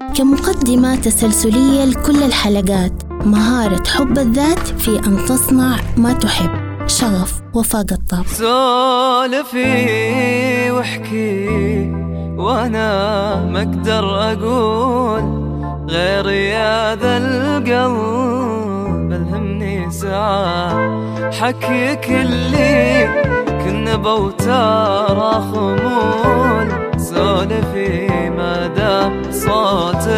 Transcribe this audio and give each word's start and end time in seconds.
كمقدمة 0.00 0.96
تسلسلية 0.96 1.84
لكل 1.84 2.22
الحلقات 2.22 2.92
مهارة 3.26 3.82
حب 3.88 4.18
الذات 4.18 4.58
في 4.58 4.98
أن 5.06 5.16
تصنع 5.16 5.76
ما 5.96 6.12
تحب. 6.12 6.50
شغف 6.86 7.42
وفاق 7.54 7.92
الطاق 7.92 8.26
سولفي 8.26 9.70
واحكي 10.70 11.48
وأنا 12.38 13.44
ما 13.44 13.62
أقدر 13.62 14.32
أقول 14.32 15.22
غير 15.90 16.30
يا 16.30 16.94
ذا 16.96 17.16
القلب 17.16 19.12
الهمني 19.12 19.90
ساعة. 19.90 21.30
حكيك 21.30 22.10
اللي 22.10 23.08
كنا 23.64 23.96
بوتار 23.96 25.42
خمول 25.52 26.68
سولفي 27.00 28.03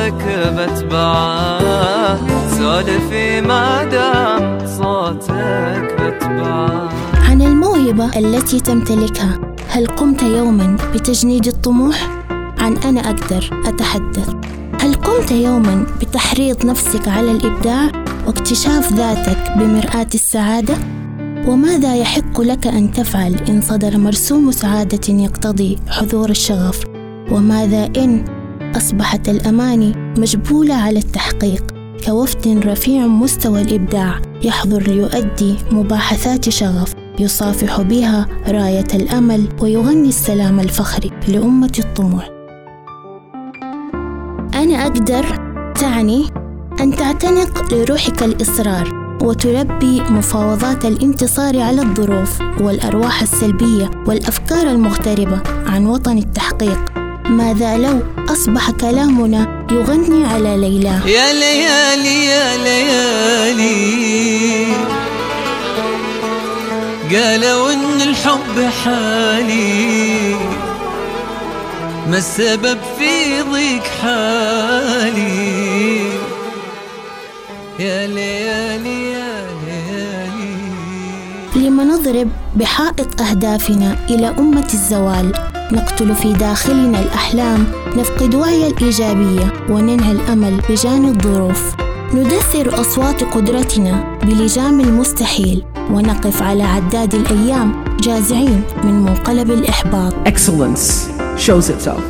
صوتك 0.07 0.25
بتبعه 0.59 2.19
سولفي 2.59 3.41
ما 3.41 3.85
دام 3.85 4.67
صوتك 4.67 5.95
بتبعه 6.01 6.89
عن 7.15 7.43
الموهبة 7.43 8.19
التي 8.19 8.61
تمتلكها 8.61 9.39
هل 9.69 9.87
قمت 9.87 10.23
يوما 10.23 10.77
بتجنيد 10.95 11.47
الطموح؟ 11.47 12.25
عن 12.59 12.77
أنا 12.77 13.01
أقدر 13.01 13.63
أتحدث 13.67 14.29
هل 14.81 14.95
قمت 14.95 15.31
يوما 15.31 15.87
بتحريض 16.01 16.67
نفسك 16.67 17.09
على 17.09 17.31
الإبداع 17.31 17.93
واكتشاف 18.27 18.93
ذاتك 18.93 19.53
بمرآة 19.59 20.09
السعادة؟ 20.15 20.75
وماذا 21.47 21.97
يحق 21.97 22.41
لك 22.41 22.67
أن 22.67 22.93
تفعل 22.93 23.35
إن 23.49 23.61
صدر 23.61 23.99
مرسوم 23.99 24.51
سعادة 24.51 25.15
يقتضي 25.15 25.79
حضور 25.89 26.31
الشغف؟ 26.31 26.85
وماذا 27.31 27.85
إن 27.97 28.36
أصبحت 28.77 29.29
الأماني 29.29 29.93
مجبولة 30.19 30.75
على 30.75 30.99
التحقيق. 30.99 31.65
كوفد 32.07 32.49
رفيع 32.67 33.07
مستوى 33.07 33.63
الإبداع 33.63 34.21
يحضر 34.43 34.83
ليؤدي 34.83 35.57
مباحثات 35.73 36.49
شغف 36.49 36.95
يصافح 37.19 37.81
بها 37.81 38.27
راية 38.49 38.87
الأمل 38.95 39.49
ويغني 39.61 40.09
السلام 40.09 40.61
الفخري 40.61 41.11
لأمة 41.29 41.73
الطموح. 41.79 42.31
أنا 44.55 44.83
أقدر 44.83 45.25
تعني 45.75 46.27
أن 46.81 46.97
تعتنق 46.97 47.75
لروحك 47.75 48.23
الإصرار 48.23 49.17
وتلبي 49.23 50.01
مفاوضات 50.01 50.85
الانتصار 50.85 51.61
على 51.61 51.83
الظروف 51.83 52.41
والأرواح 52.61 53.23
السلبية 53.23 53.91
والأفكار 54.07 54.71
المغتربة 54.71 55.43
عن 55.67 55.87
وطن 55.87 56.19
التحقيق. 56.19 57.06
ماذا 57.31 57.79
لو 57.79 58.03
أصبح 58.29 58.71
كلامنا 58.71 59.67
يغني 59.73 60.27
على 60.27 60.57
ليلى؟ 60.57 61.01
يا 61.07 61.33
ليالي 61.33 62.27
يا 62.27 62.57
ليالي. 62.57 63.87
قالوا 67.13 67.73
إن 67.73 68.01
الحب 68.03 68.71
حالي. 68.85 70.35
ما 72.09 72.19
السبب 72.19 72.79
في 72.99 73.43
ضيق 73.53 73.83
حالي؟ 74.03 75.99
يا 77.79 78.07
ليالي 78.07 79.13
يا 79.13 79.47
ليالي. 79.67 80.57
لما 81.57 81.85
نضرب 81.85 82.29
بحائط 82.57 83.21
أهدافنا 83.21 83.97
إلى 84.11 84.29
أمة 84.39 84.69
الزوال 84.75 85.33
نقتل 85.73 86.15
في 86.15 86.33
داخلنا 86.33 87.01
الأحلام 87.01 87.67
نفقد 87.97 88.35
وعي 88.35 88.67
الإيجابية 88.67 89.53
وننهي 89.71 90.13
الأمل 90.13 90.61
بجانب 90.71 91.17
الظروف 91.27 91.75
ندثر 92.15 92.81
أصوات 92.81 93.25
قدرتنا 93.25 94.19
بلجام 94.23 94.81
المستحيل 94.81 95.65
ونقف 95.91 96.43
على 96.43 96.63
عداد 96.63 97.15
الأيام 97.15 97.85
جازعين 98.01 98.63
من 98.85 98.95
منقلب 99.03 99.51
الإحباط 99.51 100.15
excellence 100.29 101.09
shows 101.37 101.69
itself. 101.71 102.03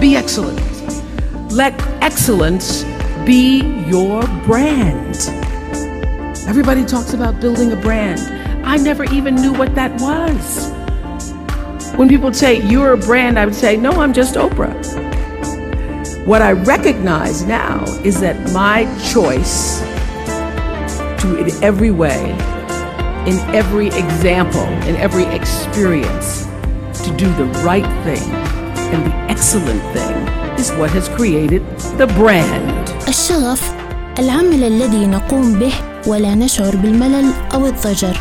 Be 0.00 0.16
excellent. 0.16 0.60
Let 1.50 1.74
excellence 2.02 2.84
be 3.24 3.62
your 3.88 4.22
brand. 4.46 5.16
Everybody 6.48 6.84
talks 6.84 7.14
about 7.14 7.40
building 7.40 7.72
a 7.72 7.76
brand. 7.76 8.20
I 8.64 8.76
never 8.76 9.04
even 9.04 9.34
knew 9.34 9.52
what 9.52 9.74
that 9.74 9.92
was. 10.00 10.81
When 11.97 12.07
people 12.07 12.33
say 12.33 12.61
you're 12.67 12.93
a 12.93 12.97
brand, 12.97 13.39
I 13.39 13.45
would 13.45 13.55
say, 13.55 13.77
no, 13.77 13.91
I'm 13.91 14.13
just 14.13 14.35
Oprah. 14.35 14.75
What 16.25 16.41
I 16.41 16.51
recognize 16.51 17.43
now 17.45 17.83
is 18.03 18.19
that 18.21 18.51
my 18.51 18.85
choice 19.13 19.79
to, 21.21 21.37
in 21.37 21.63
every 21.63 21.91
way, 21.91 22.31
in 23.25 23.39
every 23.55 23.87
example, 23.87 24.67
in 24.87 24.95
every 24.97 25.23
experience, 25.25 26.45
to 27.03 27.15
do 27.17 27.33
the 27.35 27.45
right 27.63 27.87
thing 28.03 28.57
and 28.93 29.05
the 29.05 29.15
excellent 29.31 29.81
thing 29.95 30.15
is 30.59 30.71
what 30.73 30.89
has 30.91 31.09
created 31.09 31.61
the 31.97 32.07
brand. 32.07 32.89
الشغف 33.07 33.73
العمل 34.19 34.63
الذي 34.63 35.05
نقوم 35.07 35.53
به 35.59 35.73
ولا 36.07 36.35
نشعر 36.35 36.75
بالملل 36.75 37.33
أو 37.53 37.65
الضجر 37.67 38.17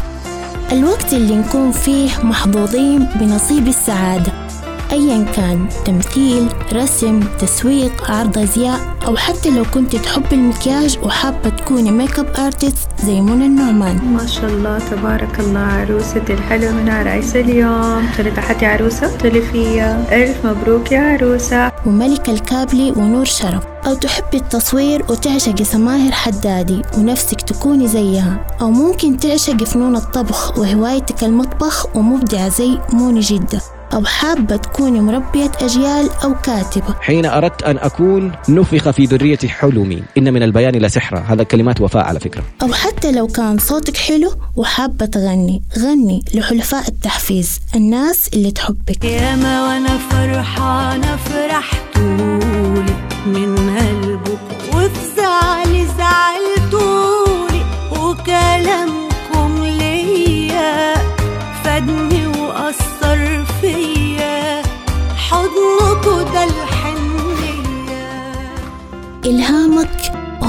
الوقت 0.72 1.14
اللي 1.14 1.36
نكون 1.36 1.72
فيه 1.72 2.10
محظوظين 2.24 3.00
بنصيب 3.16 3.68
السعادة. 3.68 4.51
أيا 4.92 5.26
كان 5.36 5.68
تمثيل، 5.86 6.48
رسم، 6.74 7.20
تسويق، 7.40 8.12
عرض 8.12 8.38
أزياء 8.38 8.80
أو 9.06 9.16
حتى 9.16 9.50
لو 9.50 9.64
كنت 9.74 9.96
تحب 9.96 10.34
المكياج 10.34 10.98
وحابة 11.04 11.50
تكوني 11.50 11.92
make 11.92 12.20
up 12.20 12.28
artist 12.40 12.90
زي 13.06 13.22
منى 13.22 13.46
النعمان. 13.46 14.14
ما 14.14 14.26
شاء 14.28 14.50
الله 14.50 14.80
تبارك 14.80 15.40
الله 15.40 15.60
عروستي 15.60 16.34
الحلوة 16.34 16.72
من 16.72 16.90
عرايس 16.90 17.36
اليوم. 17.36 18.10
طلعت 18.18 18.36
تحتي 18.36 18.66
عروسة؟ 18.66 19.18
فيا 19.18 20.06
ألف 20.12 20.46
مبروك 20.46 20.92
يا 20.92 21.00
عروسة. 21.00 21.72
وملكة 21.86 22.34
الكابلي 22.34 22.92
ونور 22.92 23.26
شرف. 23.26 23.64
أو 23.86 23.94
تحبي 23.94 24.38
التصوير 24.38 25.06
وتعشقي 25.10 25.64
سماهر 25.64 26.12
حدادي 26.12 26.82
ونفسك 26.98 27.42
تكوني 27.42 27.88
زيها. 27.88 28.48
أو 28.62 28.72
ممكن 28.72 29.18
تعشقي 29.18 29.66
فنون 29.66 29.96
الطبخ 29.96 30.58
وهوايتك 30.58 31.24
المطبخ 31.24 31.96
ومبدعة 31.96 32.50
زي 32.50 32.78
موني 32.94 33.20
جدة. 33.20 33.62
أو 33.94 34.06
حابة 34.06 34.56
تكوني 34.56 35.02
مربية 35.02 35.52
أجيال 35.62 36.10
أو 36.24 36.36
كاتبة. 36.44 36.96
حين 37.02 37.26
أردت 37.26 37.64
أن 37.64 37.78
أكون 37.78 38.32
نفخ 38.50 38.90
في 38.90 39.06
ذريتي 39.06 39.50
حلمي. 39.50 40.04
إن 40.18 40.34
من 40.34 40.44
البيان 40.44 40.76
لسحرا 40.76 41.20
هذا 41.20 41.44
كلمات 41.44 41.82
وفاء 41.82 42.04
على 42.04 42.20
فكرة. 42.20 42.44
أو 42.62 42.74
حتى 42.74 43.12
لو 43.12 43.28
كان 43.28 43.58
صوتك 43.58 43.98
حلو 43.98 44.34
وحابة 44.56 45.06
تغني. 45.06 45.64
غني 45.80 46.26
لحلفاء 46.34 46.88
التحفيز. 46.88 47.60
الناس 47.76 48.30
اللي 48.34 48.52
تحبك. 48.52 49.06
ياما 49.06 49.64
وأنا 49.68 49.98
فرحانة 49.98 51.16
فرحتولي. 51.16 52.96
من 53.26 53.56
قلبكم 53.56 53.91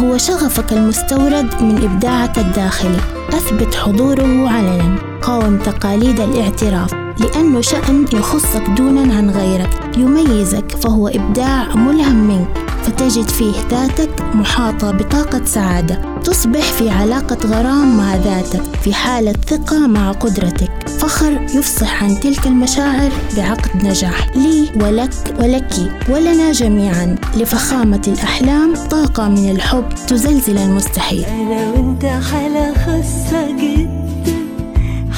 هو 0.02 0.18
شغفك 0.18 0.72
المستورد 0.72 1.62
من 1.62 1.84
إبداعك 1.84 2.38
الداخلي. 2.38 3.00
أثبت 3.28 3.74
حضوره 3.74 4.48
علنا. 4.48 4.98
قاوم 5.22 5.58
تقاليد 5.58 6.20
الاعتراف. 6.20 6.94
لأنه 6.94 7.60
شأن 7.60 8.06
يخصك 8.12 8.62
دونا 8.76 9.14
عن 9.14 9.30
غيرك. 9.30 9.70
يميزك 9.96 10.70
فهو 10.70 11.08
إبداع 11.08 11.74
ملهم. 11.74 12.28
منك 12.28 12.48
فتجد 12.82 13.28
فيه 13.28 13.52
ذاتك 13.70 14.10
محاطة 14.34 14.90
بطاقة 14.90 15.44
سعادة. 15.44 16.00
تصبح 16.25 16.62
في 16.62 16.90
علاقة 16.90 17.38
غرام 17.46 17.96
مع 17.96 18.16
ذاتك. 18.16 18.62
في 18.84 18.94
حالة 18.94 19.32
ثقة 19.32 19.87
مع 19.87 20.12
قدرتك. 20.12 20.88
فخر 20.98 21.32
يفصح 21.55 22.05
عن 22.05 22.20
تلك 22.20 22.46
المشاعر 22.46 23.10
بعقد 23.37 23.84
نجاح. 23.87 24.37
لي 24.37 24.70
ولك 24.81 25.10
ولك 25.40 25.93
ولنا 26.08 26.52
جميعا. 26.52 27.16
لفخامة 27.37 28.02
الأحلام 28.08 28.75
طاقة 28.90 29.29
من 29.29 29.50
الحب 29.50 29.88
تزلزل 30.06 30.58
المستحيل. 30.58 31.25
أنا 31.25 31.70
وأنت 31.70 32.05
حالة 32.05 32.75
خاصة 32.75 33.50
جدا 33.50 34.37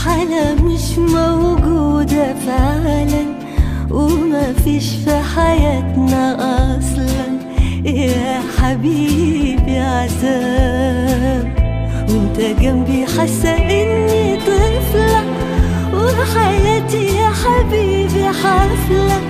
حالة 0.04 0.54
مش 0.62 0.98
موجودة 0.98 2.34
فعلا 2.46 3.24
وما 3.90 4.52
فيش 4.64 4.90
في 5.04 5.20
حياتنا 5.36 6.34
أصلا. 6.78 7.24
يا 7.84 8.40
حبيبي 8.58 9.78
عذاب 9.78 11.54
وأنت 12.08 12.60
جنبي 12.60 13.06
حاسة 13.06 13.50
إني 13.50 14.36
طفلة 14.36 15.24
وحياتي 15.94 17.06
يا 17.16 17.28
حبيبي 17.28 18.24
حفلة 18.28 19.20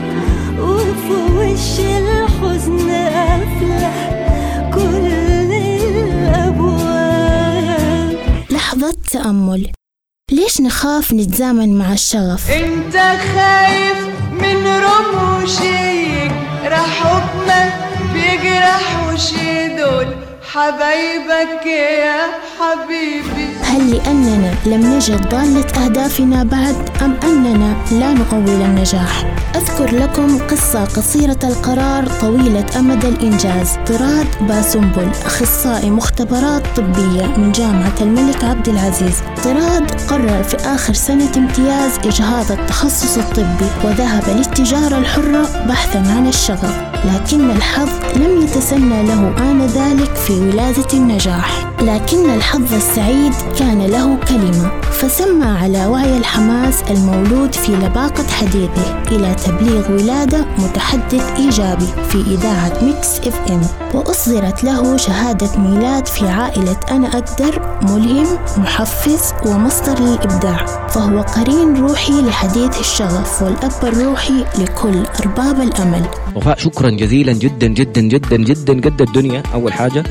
وفي 0.61 1.13
وش 1.39 1.81
ليش 10.33 10.61
نخاف 10.61 11.13
نتزامن 11.13 11.79
مع 11.79 11.93
الشغف؟ 11.93 12.51
انت 12.51 12.97
خايف 13.35 13.99
من 14.33 14.67
رموشي 14.67 16.29
راح 16.65 16.87
حكمك 17.05 17.73
بيجرح 18.13 19.09
وشي 19.09 19.69
دول 19.77 20.07
حبايبك 20.53 21.67
يا 21.67 22.21
حبيبي 22.61 23.55
هل 23.63 23.91
لأننا 23.97 24.55
لم 24.67 24.95
نجد 24.95 25.29
ضالة 25.29 25.85
أهدافنا 25.85 26.43
بعد 26.45 26.91
أم 27.03 27.17
أننا 27.23 27.77
لا 27.93 28.13
نؤول 28.13 28.61
النجاح؟ 28.63 29.44
أذكر 29.57 29.97
لكم 29.97 30.39
قصة 30.39 30.85
قصيرة 30.85 31.39
القرار 31.45 32.07
طويلة 32.21 32.67
أمد 32.79 33.05
الإنجاز. 33.05 33.69
طراد 33.87 34.27
باسنبل 34.41 35.11
أخصائي 35.25 35.91
مختبرات 35.91 36.63
طبية 36.77 37.27
من 37.37 37.53
جامعة 37.53 37.95
الملك 38.01 38.45
عبد 38.45 38.69
العزيز. 38.69 39.17
طراد 39.45 39.91
قرر 40.09 40.43
في 40.43 40.57
آخر 40.57 40.93
سنة 40.93 41.33
امتياز 41.37 41.99
إجهاض 42.05 42.53
التخصص 42.53 43.19
الطبي 43.19 43.71
وذهب 43.85 44.23
للتجارة 44.37 44.99
الحرة 44.99 45.67
بحثا 45.69 45.99
عن 45.99 46.27
الشغف 46.29 46.81
لكن 47.05 47.51
الحظ 47.51 47.89
لم 48.17 48.43
يتسنى 48.43 49.03
له 49.03 49.35
آنذاك 49.39 50.15
في 50.17 50.33
ولادة 50.33 50.89
النجاح. 50.95 51.67
لكن 51.81 52.35
الحظ 52.35 52.75
السعيد 52.75 53.33
كان 53.59 53.87
له 53.87 54.17
كلمة 54.29 54.81
فسمى 54.93 55.47
على 55.47 55.87
وعي 55.87 56.19
الحماس 56.19 56.83
المولود 56.91 57.55
في 57.55 57.73
لباقة 57.73 58.27
حديثه. 58.29 59.03
إلى 59.13 59.35
تبليغ 59.45 59.93
ولادة 59.93 60.45
متحدث 60.59 61.33
إيجابي 61.37 61.87
في 62.09 62.19
إذاعة 62.35 62.85
Mix 62.85 63.19
FM. 63.19 63.63
وأصدرت 63.95 64.65
له 64.65 64.97
شهادة 64.97 65.59
ميلاد 65.59 66.07
في 66.07 66.29
عائلة 66.29 66.77
أنا 66.91 67.09
أقدر 67.09 67.79
ملهم 67.83 68.27
محفز 68.57 69.33
ومصدر 69.47 69.99
للإبداع. 70.01 70.67
فهو 70.89 71.21
قرين 71.21 71.77
روحي 71.77 72.23
لحديث 72.23 72.81
الشغف 72.81 73.43
والأب 73.43 73.73
الروحي 73.83 74.45
لكل 74.59 75.07
أرباب 75.21 75.61
الأمل. 75.61 76.05
وفاء 76.35 76.59
شكرا 76.59 76.91
جزيلا 76.91 77.33
جدا 77.33 77.67
جدا 77.67 78.01
جدا 78.01 78.37
جدا 78.37 78.91
قد 78.91 79.03
الدنيا 79.03 79.43
أول 79.55 79.73
حاجة 79.73 80.05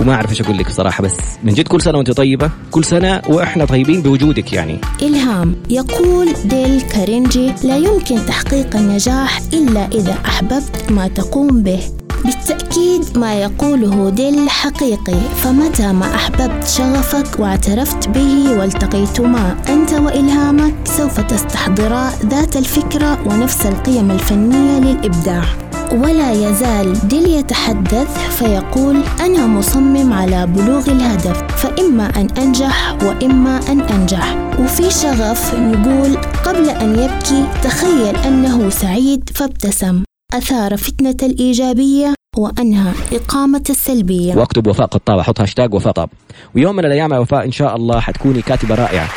وما 0.00 0.14
أعرف 0.14 0.30
إيش 0.30 0.40
أقول 0.40 0.58
لك 0.58 0.68
صراحة 0.68 1.02
بس 1.02 1.16
من 1.44 1.54
جد 1.54 1.68
كل 1.68 1.82
سنة 1.82 1.98
وأنت 1.98 2.10
طيبة 2.10 2.50
كل 2.70 2.84
سنة 2.84 3.22
وإحنا 3.28 3.64
طيبين 3.64 4.02
بوجودك 4.02 4.52
يعني. 4.52 4.78
إلهام. 5.02 5.56
يقول 5.70 6.28
ديل 6.44 6.80
كارنيجي 6.80 7.52
لا 7.64 7.76
يمكن 7.76 8.26
تحقيق 8.26 8.76
النجاح 8.76 9.40
إلا 9.52 9.86
إذا 9.86 10.18
أحببت 10.26 10.90
ما 10.90 11.08
تقوم 11.08 11.62
به. 11.62 11.80
بالتأكيد 12.24 13.18
ما 13.18 13.34
يقوله 13.34 14.10
ديل 14.10 14.50
حقيقي 14.50 15.20
فمتى 15.36 15.92
ما 15.92 16.14
أحببت 16.14 16.68
شغفك 16.68 17.40
واعترفت 17.40 18.08
به 18.08 18.58
والتقيتما 18.58 19.56
أنت 19.68 19.92
وإلهامك 19.92 20.74
سوف 20.84 21.20
تستحضرا 21.20 22.10
ذات 22.26 22.56
الفكرة 22.56 23.18
ونفس 23.26 23.66
القيم 23.66 24.10
الفنية 24.10 24.78
للإبداع. 24.78 25.44
ولا 25.92 26.32
يزال 26.32 27.08
ديل 27.08 27.26
يتحدث 27.26 28.38
فيقول 28.38 29.02
أنا 29.20 29.46
مصمم 29.46 30.12
على 30.12 30.46
بلوغ 30.46 30.90
الهدف 30.90 31.42
فإما 31.56 32.06
أن 32.16 32.28
أنجح 32.38 32.96
وإما 33.02 33.60
أن 33.68 33.80
أنجح. 33.80 34.36
وفي 34.60 34.90
شغف 34.90 35.54
نقول 35.54 36.16
قبل 36.44 36.70
أن 36.70 36.98
يبكي 36.98 37.44
تخيل 37.62 38.16
أنه 38.16 38.70
سعيد 38.70 39.30
فابتسم 39.34 40.02
أثار 40.34 40.76
فتنة 40.76 41.16
الإيجابية 41.22 42.14
وأنهى 42.36 42.92
إقامة 43.12 43.64
السلبية. 43.70 44.34
واكتب 44.34 44.66
وفاء 44.66 44.86
قطاب 44.86 45.18
أحط 45.18 45.40
هاشتاج 45.40 45.74
وفاء 45.74 45.92
قطاب 45.92 46.08
ويوم 46.54 46.76
من 46.76 46.84
الأيام 46.84 47.12
يا 47.12 47.18
وفاء 47.18 47.44
إن 47.44 47.52
شاء 47.52 47.76
الله 47.76 48.00
حتكوني 48.00 48.42
كاتبة 48.42 48.74
رائعة. 48.74 49.08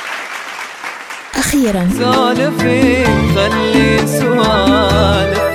أخيرا. 1.36 1.90
سالفين 2.00 3.36
خلي 3.36 4.08
سوالفنا 4.08 5.49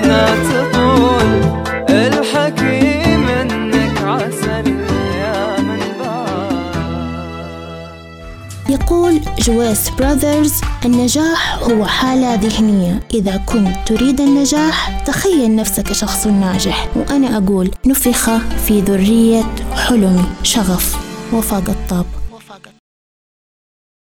جويس 9.38 9.90
براذرز 9.90 10.60
النجاح 10.84 11.58
هو 11.62 11.86
حالة 11.86 12.34
ذهنية. 12.34 13.00
إذا 13.14 13.36
كنت 13.36 13.76
تريد 13.86 14.20
النجاح 14.20 15.02
تخيل 15.04 15.56
نفسك 15.56 15.92
شخص 15.92 16.26
ناجح. 16.26 16.88
وأنا 16.96 17.38
أقول 17.38 17.70
نفخ 17.86 18.30
في 18.66 18.80
ذرية 18.80 19.42
حلمي 19.74 20.24
شغف 20.42 20.96
وفاق 21.32 21.68
الطاب 21.68 22.06